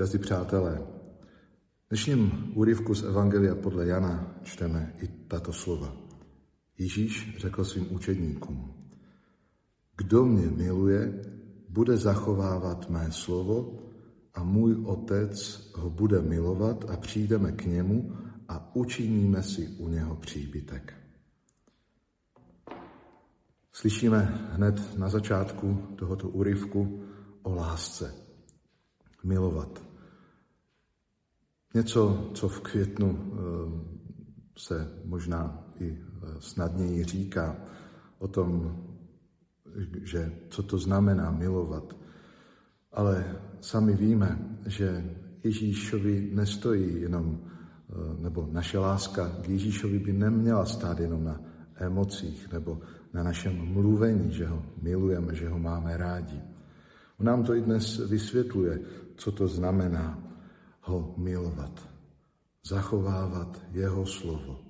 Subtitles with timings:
[0.00, 0.82] Drazí přátelé,
[1.86, 5.92] v dnešním úryvku z Evangelia podle Jana čteme i tato slova.
[6.78, 8.74] Ježíš řekl svým učedníkům,
[9.96, 11.22] kdo mě miluje,
[11.68, 13.78] bude zachovávat mé slovo
[14.34, 18.16] a můj otec ho bude milovat a přijdeme k němu
[18.48, 20.94] a učiníme si u něho příbytek.
[23.72, 27.02] Slyšíme hned na začátku tohoto úryvku
[27.42, 28.14] o lásce.
[29.24, 29.89] Milovat.
[31.74, 33.38] Něco, co v květnu eh,
[34.58, 37.56] se možná i eh, snadněji říká
[38.18, 38.76] o tom,
[40.02, 41.96] že co to znamená milovat.
[42.92, 45.14] Ale sami víme, že
[45.44, 51.40] Ježíšovi nestojí jenom, eh, nebo naše láska k Ježíšovi by neměla stát jenom na
[51.76, 52.80] emocích nebo
[53.14, 56.40] na našem mluvení, že ho milujeme, že ho máme rádi.
[57.20, 58.80] On nám to i dnes vysvětluje,
[59.16, 60.29] co to znamená
[60.80, 61.88] ho milovat,
[62.64, 64.60] zachovávat jeho slovo.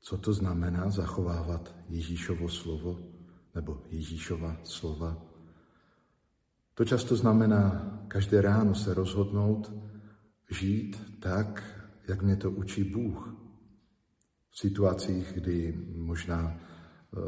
[0.00, 2.98] Co to znamená zachovávat Ježíšovo slovo
[3.54, 5.16] nebo Ježíšova slova?
[6.74, 9.72] To často znamená každé ráno se rozhodnout
[10.50, 11.62] žít tak,
[12.08, 13.34] jak mě to učí Bůh.
[14.50, 17.18] V situacích, kdy možná eh,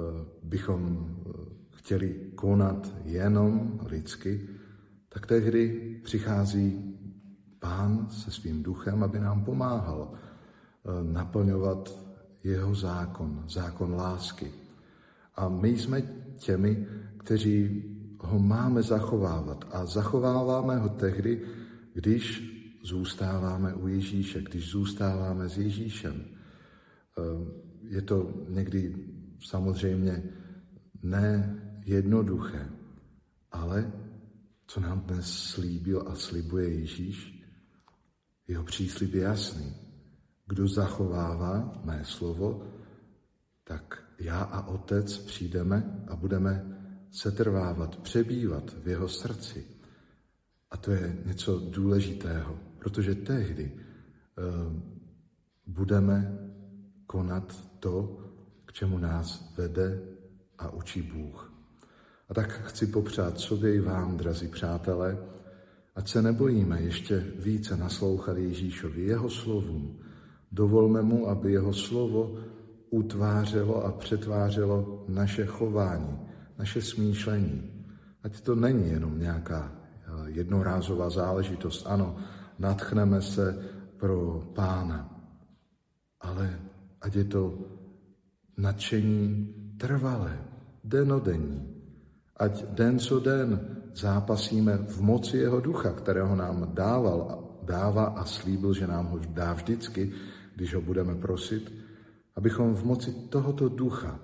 [0.43, 1.31] bychom eh,
[1.71, 4.49] chtěli konat jenom lidsky,
[5.13, 6.95] tak tehdy přichází
[7.59, 11.99] Pán se svým duchem, aby nám pomáhal eh, naplňovat
[12.45, 14.53] jeho zákon, zákon lásky.
[15.37, 16.03] A my jsme
[16.37, 17.85] těmi, kteří
[18.19, 19.65] ho máme zachovávat.
[19.71, 21.43] A zachováváme ho tehdy,
[21.95, 22.43] když
[22.85, 26.25] zůstáváme u Ježíše, když zůstáváme s Ježíšem.
[26.25, 27.23] Eh,
[27.83, 28.97] je to někdy
[29.41, 30.23] samozřejmě
[31.03, 32.69] ne jednoduché,
[33.53, 33.93] ale
[34.73, 37.45] co nám dnes slíbil a slibuje Ježíš,
[38.48, 39.75] jeho příslib je jasný.
[40.47, 42.73] Kdo zachovává mé slovo,
[43.64, 46.79] tak já a otec přijdeme a budeme
[47.11, 49.67] setrvávat, přebývat v jeho srdci.
[50.70, 54.73] A to je něco důležitého, protože tehdy uh,
[55.67, 56.39] budeme
[57.07, 58.20] konat to,
[58.64, 60.01] k čemu nás vede
[60.58, 61.52] a učí Bůh.
[62.29, 65.19] A tak chci popřát sobě i vám, drazí přátelé,
[65.95, 69.99] ať se nebojíme ještě více naslouchat Ježíšovi, jeho slovům.
[70.53, 72.39] Dovolme mu, aby jeho slovo
[72.91, 76.19] utvářelo a přetvářelo naše chování,
[76.59, 77.71] naše smýšlení.
[78.23, 81.87] Ať to není jenom nějaká eh, jednorázová záležitost.
[81.87, 82.17] Ano,
[82.59, 83.65] natchneme se
[83.97, 85.21] pro pána,
[86.21, 86.61] ale
[87.01, 87.59] ať je to
[88.57, 90.39] nadšení trvalé,
[90.85, 91.82] denodenní,
[92.42, 98.75] Ať den co den zápasíme v moci jeho ducha, kterého nám dával, dává a slíbil,
[98.75, 100.13] že nám ho dá vždycky,
[100.57, 101.73] když ho budeme prosit,
[102.36, 104.20] abychom v moci tohoto ducha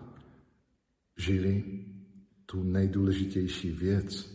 [1.19, 1.85] žili
[2.47, 4.35] tu nejdůležitější věc,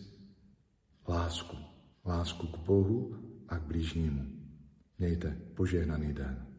[1.08, 1.56] lásku.
[2.06, 3.16] Lásku k Bohu
[3.48, 4.24] a k blížnímu.
[4.98, 6.53] Mějte požehnaný den.